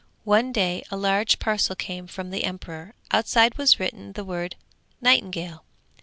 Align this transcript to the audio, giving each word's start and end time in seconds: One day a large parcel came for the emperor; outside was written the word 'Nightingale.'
One 0.23 0.51
day 0.51 0.83
a 0.89 0.97
large 0.97 1.37
parcel 1.37 1.75
came 1.75 2.07
for 2.07 2.23
the 2.23 2.43
emperor; 2.43 2.95
outside 3.11 3.59
was 3.59 3.79
written 3.79 4.13
the 4.13 4.25
word 4.25 4.55
'Nightingale.' 4.99 5.63